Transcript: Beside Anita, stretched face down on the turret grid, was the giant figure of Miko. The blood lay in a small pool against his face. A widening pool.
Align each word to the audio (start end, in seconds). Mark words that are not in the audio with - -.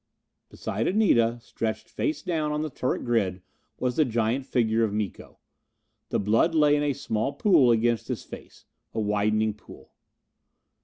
Beside 0.49 0.87
Anita, 0.87 1.37
stretched 1.39 1.87
face 1.87 2.23
down 2.23 2.51
on 2.51 2.63
the 2.63 2.71
turret 2.71 3.05
grid, 3.05 3.43
was 3.79 3.97
the 3.97 4.03
giant 4.03 4.47
figure 4.47 4.83
of 4.83 4.91
Miko. 4.91 5.37
The 6.09 6.19
blood 6.19 6.55
lay 6.55 6.75
in 6.75 6.81
a 6.81 6.93
small 6.93 7.33
pool 7.33 7.69
against 7.69 8.07
his 8.07 8.23
face. 8.23 8.65
A 8.95 8.99
widening 8.99 9.53
pool. 9.53 9.93